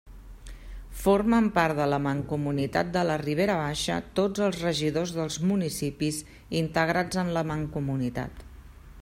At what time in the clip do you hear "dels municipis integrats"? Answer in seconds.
5.19-7.23